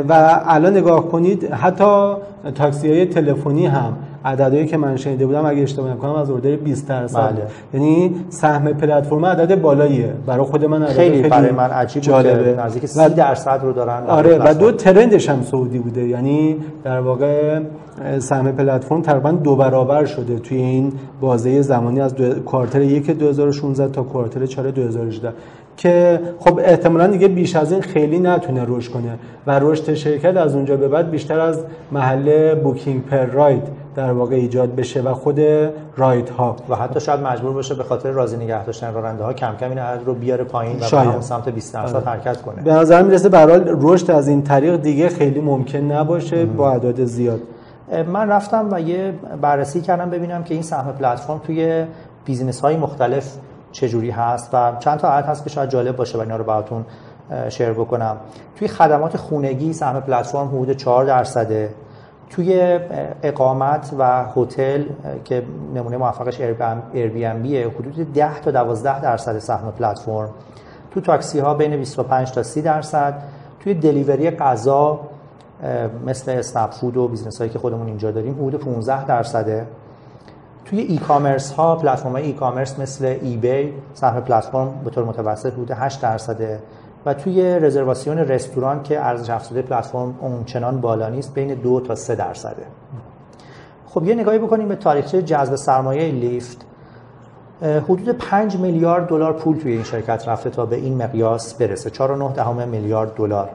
[0.09, 2.15] و الان نگاه کنید حتی
[2.55, 6.89] تاکسی های تلفنی هم عددهایی که من شنیده بودم اگه اشتباه نکنم از اردر 20
[6.89, 7.33] درصد.
[7.33, 7.43] بله.
[7.75, 10.13] یعنی سهم پلتفرم عدد بالاییه.
[10.27, 12.63] برای خود من عدد خیلی, خیلی برای من عجیب جالبه.
[12.63, 16.07] نزدیک 30 درصد رو دارن آره و دو ترندش هم سعودی بوده.
[16.09, 17.61] یعنی در واقع
[18.19, 22.35] سهم پلتفرم تقریبا دو برابر شده توی این بازه زمانی از دو...
[22.35, 25.33] کوارتر 1 2016 تا کوارتر 4 2018
[25.81, 30.55] که خب احتمالا دیگه بیش از این خیلی نتونه رشد کنه و رشد شرکت از
[30.55, 33.63] اونجا به بعد بیشتر از محل بوکینگ پر راید
[33.97, 35.41] در واقع ایجاد بشه و خود
[35.97, 39.55] رایت ها و حتی شاید مجبور باشه به خاطر راضی نگه داشتن راننده ها کم
[39.61, 42.07] کم این عدد رو بیاره پایین و به همون سمت 20 درصد آره.
[42.07, 42.63] حرکت کنه.
[42.63, 47.41] به نظر می‌رسه به رشد از این طریق دیگه خیلی ممکن نباشه با اعداد زیاد.
[48.13, 51.85] من رفتم و یه بررسی کردم ببینم که این سهم پلتفرم توی
[52.25, 53.37] business های مختلف
[53.73, 56.85] چجوری هست و چند تا عدد هست که شاید جالب باشه و اینا رو براتون
[57.49, 58.17] share بکنم.
[58.57, 61.75] توی خدمات خونگی سهم پلتفرم حدود 4 درصده.
[62.31, 62.79] توی
[63.23, 64.85] اقامت و هتل
[65.25, 65.43] که
[65.75, 70.31] نمونه موفقش Airbnb یه حدود 10 تا 12 درصد سهم پلتفرم.
[70.91, 73.23] تو تاکسی ها بین 25 تا 30 درصد.
[73.61, 75.01] توی delivery غذا
[76.07, 79.67] مثل اسنپ فود و business هایی که خودمون اینجا داریم حدود 15 درصده.
[80.71, 85.53] توی ای کامرس ها پلتفرم ای کامرس مثل ای بی سهم پلتفرم به طور متوسط
[85.53, 86.61] حدود 8 درصده.
[87.07, 92.15] و توی رزرواسیون رستوران که ارزش افزوده پلتفرم اونچنان بالا نیست بین دو تا سه
[92.15, 92.63] درصده.
[93.87, 96.67] خب یه نگاهی بکنیم به تاریخچه جذب سرمایه لیفت.
[97.63, 101.91] حدود 5 میلیارد دلار پول توی این شرکت رفته تا به این مقیاس برسه.
[101.91, 103.49] 4.9 دهم میلیارد دلار.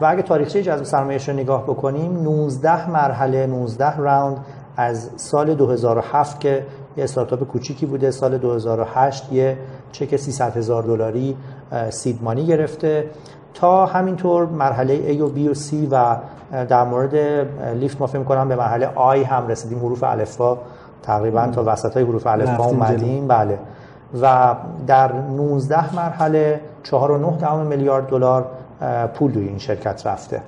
[0.00, 4.36] و اگه تاریخچه جذب سرمایه‌اش رو نگاه بکنیم 19 مرحله 19 راوند
[4.76, 9.58] از سال 2007 که یه استارتاپ کوچیکی بوده سال 2008 یه
[9.92, 11.36] چک 300 هزار دلاری
[11.90, 13.04] سیدمانی گرفته.
[13.54, 16.16] تا همینطور مرحله A و B و C و
[16.64, 17.14] در مورد
[17.74, 19.78] لیفت ما فکر کنم به مرحله آی هم رسیدیم.
[19.78, 20.58] حروف الفبا
[21.02, 23.28] تقریبا تا وسط های حروف الفبا اومدیم.
[23.28, 23.58] بله.
[24.22, 24.54] و
[24.86, 28.46] در 19 مرحله 4.9 میلیارد دلار
[29.14, 30.42] پول دوی این شرکت رفته.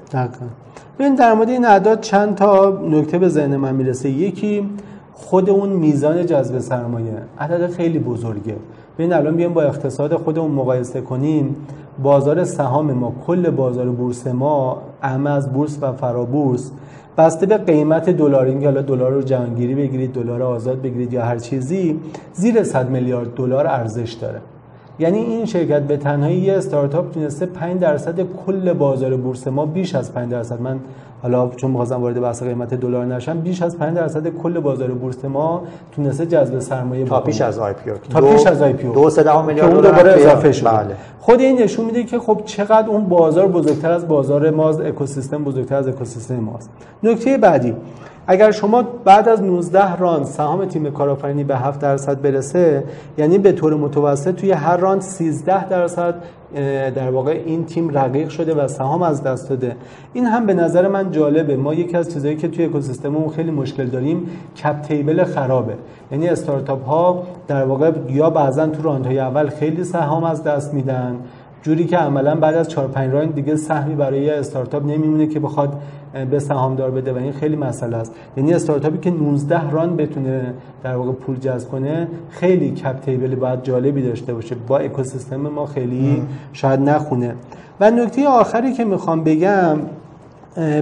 [0.98, 4.08] ببین در مورد این اعداد چند تا نکته به ذهن من می‌رسه.
[4.08, 4.70] یکی
[5.12, 7.12] خود اون میزان جذب سرمایه.
[7.38, 8.56] عدد خیلی بزرگه.
[8.98, 11.56] ببین الان بیایم با اقتصاد خودمون مقایسه کنیم
[12.02, 16.70] بازار سهام ما کل بازار بورس ما اهم از بورس و فرابورس
[17.18, 18.46] بسته به قیمت دلار.
[18.46, 22.00] اینکه حالا دلار رو جهانگیری بگیرید دلار آزاد بگیرید یا هر چیزی
[22.32, 24.40] زیر 100 میلیارد دلار ارزش داره.
[24.98, 29.94] یعنی این شرکت به تنهایی یه استارتاپ تونسته 5 درصد کل بازار بورس ما بیش
[29.94, 30.60] از 5 درصد.
[30.60, 30.78] من
[31.22, 35.24] حالا چون می‌خواستم وارد بحث قیمت دلار نشم بیش از 5 درصد کل بازار بورس
[35.24, 39.10] ما تونسته جذب سرمایه تا پیش از I P تا پیش از IPO دو
[39.42, 40.96] میلیارد دلار دوباره اضافه شد بله.
[41.20, 45.76] خود این نشون میده که خب چقدر اون بازار بزرگتر از بازار ماست اکوسیستم بزرگتر
[45.76, 46.70] از اکوسیستم ماست.
[47.02, 47.74] نکته بعدی.
[48.26, 52.84] اگر شما بعد از 19 راند سهام تیم کارآفرینی به 7 درصد برسه
[53.18, 56.14] یعنی به طور متوسط توی هر راند 13 درصد
[56.94, 59.76] در واقع این تیم رقیق شده و سهام از دست داده.
[60.12, 61.56] این هم به نظر من جالبه.
[61.56, 65.74] ما یکی از چیزهایی که توی اکوسیستممون خیلی مشکل داریم کپ تیبل خرابه.
[66.12, 71.16] یعنی استارتاپ ها در واقع یا بعضا تو راندهای اول خیلی سهام از دست میدن
[71.64, 75.80] جوری که عملا بعد از 4 5 راند دیگه سهمی برای استارتاپ نمیمونه که بخواد
[76.30, 78.12] به سهامدار بده و این خیلی مسئله است.
[78.36, 83.62] یعنی استارتاپی که 19 ران بتونه در واقع پول جذب کنه خیلی کپ تیبل باید
[83.62, 84.56] جالبی داشته باشه.
[84.66, 86.22] با اکوسیستم ما خیلی
[86.52, 87.34] شاید نخونه.
[87.80, 89.78] و نکته آخری که می‌خوام بگم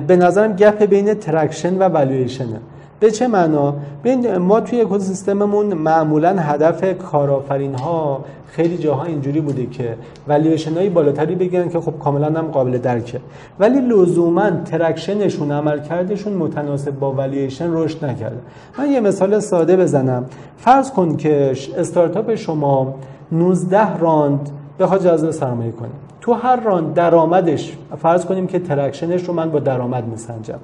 [0.07, 2.61] به نظرم gap بین traction و valuation ه
[3.03, 9.67] به چه معنا؟ ببین ما توی اکوسیستممون معمولا هدف کارآفرین ها خیلی جاها اینجوری بوده
[9.67, 9.97] که
[10.29, 13.21] والیویشن های بالاتری بگیرن که خب کاملا هم قابل درکه.
[13.59, 18.39] ولی لزوما traction شون عملکردشون متناسب با والیویشن رشد نکرده.
[18.79, 20.25] من یه مثال ساده بزنم.
[20.59, 22.95] فرض کن که استارتاپ شما
[23.33, 25.91] 19 راند بخواد جذب سرمایه کنه.
[26.21, 30.59] تو هر راند درآمدش فرض کنیم که traction ش رو من با درآمد میسنجم.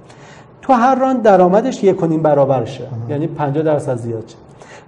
[0.68, 4.36] تو هر راند درآمدش یک برابر شه یعنی 50 درصد زیاد شه.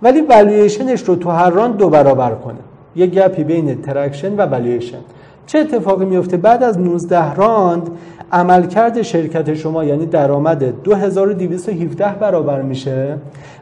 [0.02, 2.58] ولی valuation ش رو تو هر راند دو برابر کنه.
[2.96, 4.98] یه gap ی بین traction و valuation
[5.46, 7.90] چه اتفاقی میفته؟ بعد از 19 راند
[8.32, 13.16] عملکرد شرکت شما یعنی درآمد 2217 برابر میشه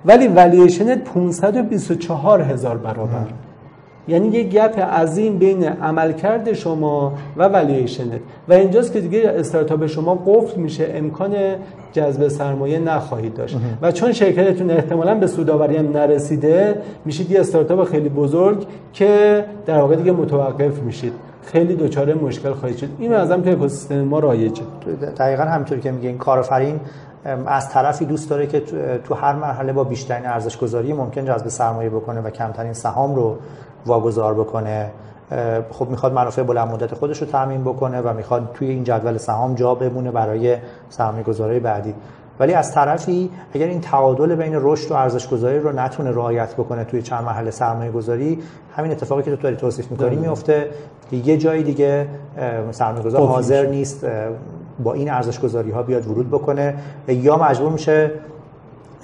[0.07, 3.27] ولی والویشنت 524 هزار برابر.
[4.09, 10.15] یعنی یه gap عظیم بین عملکرد شما و والیویشنت و اینجاست که دیگه استارتاپ شما
[10.27, 11.35] قفل میشه امکان
[11.93, 13.57] جذب سرمایه نخواهید داشت.
[13.83, 19.79] و چون شرکتتون احتمالا به سوداوری هم نرسیده میشید یه استارتاپ خیلی بزرگ که در
[19.79, 21.13] واقع دیگه متوقف میشید.
[21.43, 22.89] خیلی دچار مشکل خواهید شد.
[22.99, 24.63] این از که اکوسیستم ما رایجه
[25.19, 26.81] دقیقا همینطور که میگه این کارآفرین
[27.47, 28.63] از طرفی دوست داره که
[29.05, 33.37] تو هر مرحله با بیشترین ارزش گذاری ممکن جذب سرمایه بکنه و کمترین سهام رو
[33.89, 34.91] واگذار بکنه
[35.71, 39.55] خب می‌خواد منافع بلند مدت خودش رو تامین بکنه و می‌خواد توی این جدول سهام
[39.55, 40.57] جا بمونه برای
[40.89, 41.95] سرمایه گذاری بعدی
[42.41, 46.85] ولی از طرفی اگر این تعادل بین رشد و ارزش گذاری رو نتونه رعایت بکنه
[46.85, 48.39] توی چند محل سرمایه گذاری
[48.77, 50.21] همین اتفاقی که تو داری توصیف می‌کنی بله.
[50.21, 50.69] میفته
[51.13, 52.09] یه جایی دیگه
[52.71, 54.07] سرمایه گذار حاضر نیست
[54.85, 56.75] با این ارزش گذاری ها بیاد ورود بکنه
[57.09, 58.11] یا مجبور میشه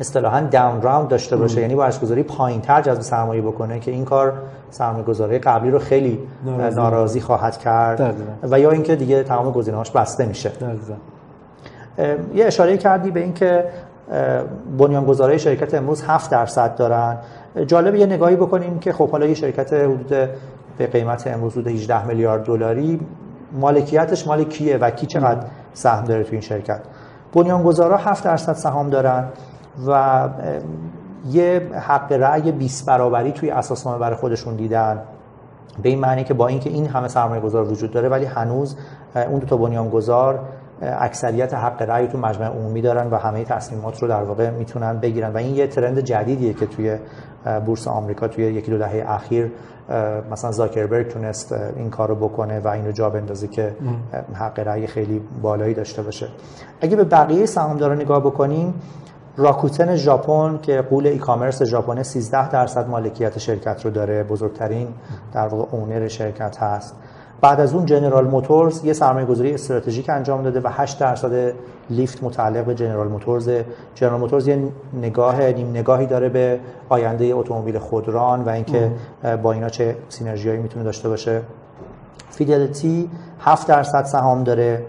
[0.01, 1.61] اصطلاحا داون راوند داشته باشه.
[1.61, 4.33] یعنی با ارزش‌گذاری پایین‌تر جذب سرمایه بکنه که این کار
[4.71, 8.15] سرمایه‌گذاری قبلی رو خیلی ناراضی, ناراضی خواهد کرد.
[8.51, 10.51] و یا اینکه دیگه تمام گزینه‌هاش بسته میشه.
[12.35, 13.65] یه اشاره کردی به اینکه
[14.79, 17.19] بنیانگذارای شرکت امروز 7 درصد دارن.
[17.67, 20.09] جالب یه نگاهی بکنیم که خب حالا یه شرکت حدود
[20.79, 23.01] به قیمت امروز حدود 18 میلیارد دلاری
[23.53, 26.81] مالکیتش مال کیه و کی چقدر سهم داره تو این شرکت؟
[27.33, 29.25] بنیانگذارا 7 درصد سهام دارن.
[29.87, 30.29] و
[31.31, 35.03] یه حق رأی 20 برابری توی اساسنامه برای خودشون دیدن.
[35.83, 38.77] به این معنی که با اینکه این همه سرمایه گذار وجود داره ولی هنوز
[39.15, 40.41] اون دو تا بنیانگذار
[40.83, 45.33] اکثریت حق رأی تو مجمع عمومی دارن و همه تصمیمات رو در واقع می‌تونن بگیرن.
[45.33, 46.99] و این یه ترند جدیدیه که توی
[47.67, 49.53] بورس آمریکا توی یکی دو دهه اخیر
[50.31, 53.77] مثلا زاکربرگ تونست این کارو بکنه و اینو جا بندازه که
[54.35, 56.29] حق رأی خیلی بالایی داشته باشه.
[56.81, 58.75] اگه به بقیه سهامدارا نگاه بکنیم
[59.37, 64.89] راکوتن ژاپن که قول ای کامرس ژاپن 13 درصد مالکیت شرکت رو داره بزرگترین
[65.33, 66.95] در واقع اونر شرکت هست.
[67.41, 71.53] بعد از اون جنرال موتورز یه سرمایه گذاری استراتژیک انجام داده و 8 درصد
[71.91, 73.51] لیفت متعلق به جنرال موتورز.
[73.95, 78.91] جنرال موتورز یه نگاه نیم نگاهی داره به آینده اتومبیل خودران و اینکه
[79.43, 81.43] با اینا چه synergy ایی می‌تونه داشته باشه.
[82.31, 84.83] فیدلیتی 7 درصد سهام داره.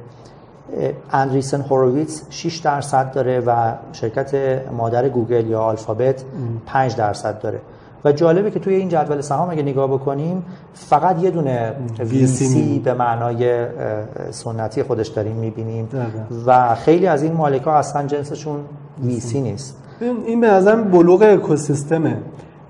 [1.11, 6.23] اندریسن هوروویتس 6 درصد داره و شرکت مادر گوگل یا آلفابت
[6.65, 7.59] 5 درصد داره.
[8.05, 12.43] و جالبه که توی این جدول سهام اگه نگاه بکنیم فقط یه دونه VC
[12.83, 13.65] به معنای
[14.31, 15.89] سنتی خودش داریم می‌بینیم.
[16.45, 18.59] و خیلی از این مالک ها اصلا جنسشون
[19.03, 19.77] VC نیست.
[20.25, 22.17] این به نظرم بلوغ اکوسیستمه.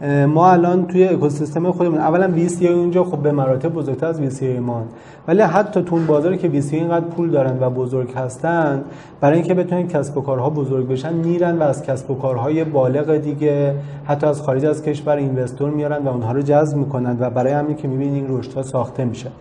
[0.06, 4.30] ما الان توی اکوسیستم خودمون اولا وی سی اونجا خب به مراتب بزرگتر از وی
[4.30, 4.84] سی ایمان
[5.28, 8.84] ولی حتی تو اون بازاری که وی سی اینقدر پول دارن و بزرگ هستن
[9.22, 13.18] برای اینکه بتونن کسب و کارها بزرگ بشن میرن و از کسب و کارهای بالغ
[13.18, 17.54] دیگه حتی از خارج از کشور اینوستور میارن و اونها رو جذب می‌کنن و برای
[17.54, 19.32] همین که می‌بینین این رشدها ساخته میشه.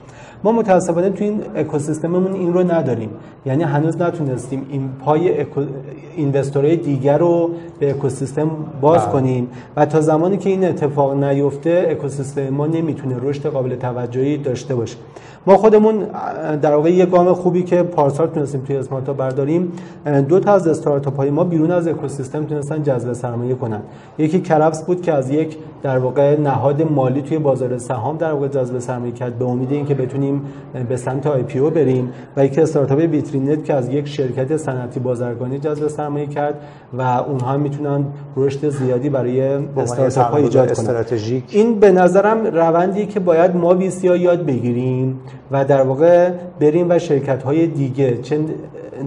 [0.45, 3.11] ما متاسفانه تو این اکوسیستممون این رو نداریم.
[3.47, 5.63] یعنی هنوز نتونستیم این پای اکو...
[6.17, 9.13] اینوستورهای دیگر رو به اکوسیستم باز بله.
[9.13, 9.49] کنیم.
[9.77, 14.97] و تا زمانی که این اتفاق نیفته اکوسیستم ما نمی‌تونه رشد قابل توجهی داشته باشه.
[15.47, 16.07] ما خودمون
[16.63, 19.73] در واقع یه گام خوبی که پارسال تونستیم توی اسمارتا برداریم
[20.29, 23.81] دو تا از استارتاپ های ما بیرون از اکوسیستم تونستن جذب سرمایه کنن.
[24.19, 28.49] یکی کرفس بود که از یک در واقع نهاد مالی توی بازار سهام در واقع
[28.49, 30.43] جذب سرمایه کرد به امید اینکه بتونیم
[30.89, 35.89] به سمت IPO بریم و یکی استارتاپ ویترینت که از یک شرکت صنعتی بازرگانی جذب
[35.89, 36.55] سرمایه کرد
[36.93, 38.05] و اونها می‌تونن
[38.37, 39.41] رشد زیادی برای
[39.77, 41.05] استارتاپ ها ایجاد کنن.
[41.49, 45.21] این به نظرم روندی که باید ما وی یاد بگیریم.
[45.51, 48.41] و در واقع بریم و شرکت های دیگه چه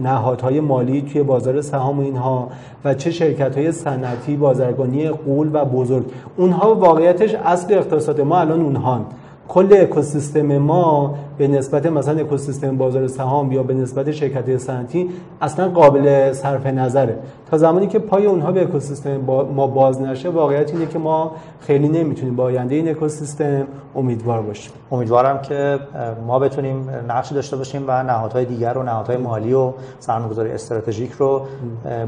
[0.02, 2.48] نهادهای مالی توی بازار سهام اینها
[2.84, 6.04] و چه شرکت های صنعتی بازرگانی قول و بزرگ.
[6.36, 9.06] اونها واقعیتش اصل اقتصاد ما الان اونهان
[9.48, 15.68] کل اکوسیستم ما به نسبت مثلا اکوسیستم بازار سهام یا به نسبت شرکت صنعتی اصلا
[15.68, 17.18] قابل صرف نظره.
[17.50, 19.16] تا زمانی که پای اونها به اکوسیستم
[19.54, 24.72] ما باز نشه واقعیت اینه که ما خیلی نمی‌تونیم با آینده این اکوسیستم امیدوار باشیم.
[24.92, 25.78] امیدوارم که
[26.26, 31.42] ما بتونیم نقشی داشته باشیم و نهادهای دیگر و نهادهای مالی و سرمایه‌گذاری استراتژیک رو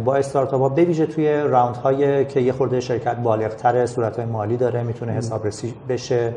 [0.05, 4.83] با استارتاپ‌ها به ویژه توی round های که یه خورده شرکت بالغتر صورت‌های مالی داره
[4.83, 6.35] می‌تونه حسابرسی بشه.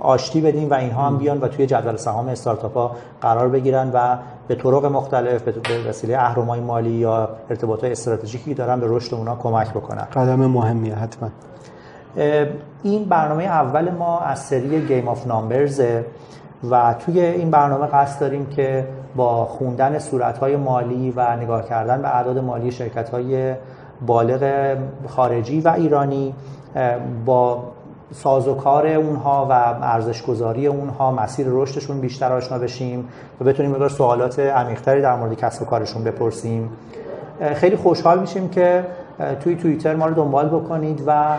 [0.00, 4.16] آشتی بدیم و اینها هم بیان و توی جدول سهام استارتاپ ها قرار بگیرن و
[4.48, 5.52] به طرق مختلف به
[5.88, 10.04] وسیله اهرمای مالی یا ارتباط استراتژیکی دارن به رشد اونا کمک بکنن.
[10.04, 11.28] قدم مهمیه حتما.
[12.82, 15.82] این برنامه اول ما از سری Game of Numbers
[16.70, 22.16] و توی این برنامه قصد داریم که با خوندن صورتهای مالی و نگاه کردن به
[22.16, 23.54] اعداد مالی شرکت های
[24.06, 24.76] بالغ
[25.08, 26.34] خارجی و ایرانی
[27.24, 27.64] با
[28.12, 33.08] سازوکار اونها و ارزشگذاری اونها مسیر رشدشون بیشتر آشنا بشیم
[33.40, 36.70] و بتونیم مقدار سوالات عمیق‌تری در مورد کسب و کارشون بپرسیم.
[37.54, 38.84] خیلی خوشحال میشیم که
[39.40, 41.36] توی توییتر ما رو دنبال بکنید و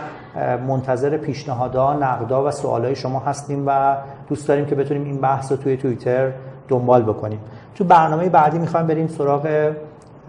[0.68, 3.96] منتظر پیشنهادها، نقدا و سوالای شما هستیم و
[4.28, 6.32] دوست داریم که بتونیم این بحث رو توی توییتر
[6.68, 7.38] دنبال بکنیم.
[7.74, 9.72] تو برنامه بعدی می‌خوایم بریم سراغ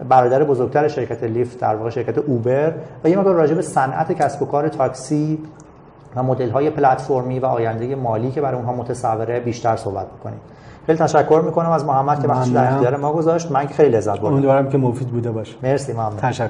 [0.08, 2.72] برادر بزرگتر شرکت لیفت در واقع شرکت اوبر
[3.04, 5.38] و یه مقدار راجع به صنعت کسب و کار تاکسی
[6.16, 10.40] و مدل های پلتفرمی و آینده مالی که برای اونها متصوره بیشتر صحبت بکنیم
[10.86, 13.50] خیلی تشکر می‌کنم از محمد که وقتش در اختیار ما گذاشت.
[13.50, 14.32] من خیلی لذت بردم.
[14.32, 15.56] امیدوارم که مفید بوده باشه.
[15.62, 16.48] مرسی محمد تشکر.